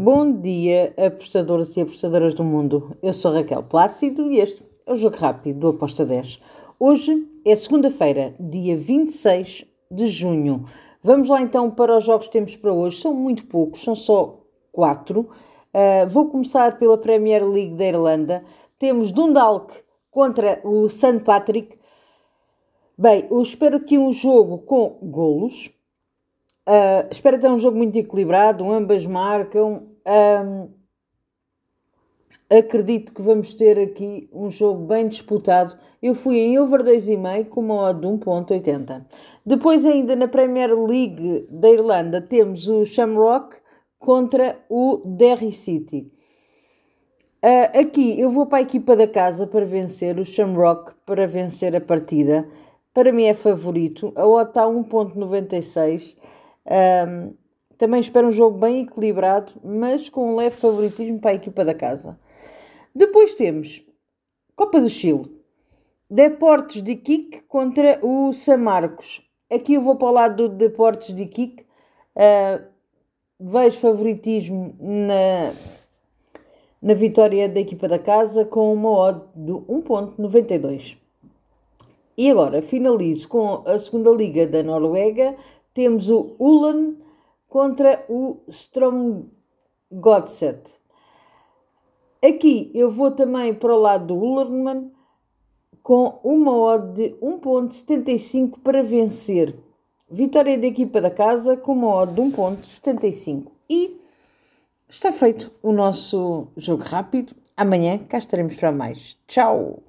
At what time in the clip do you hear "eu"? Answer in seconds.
3.02-3.12, 23.28-23.42, 36.02-36.14, 48.20-48.30, 69.74-69.82, 92.74-92.90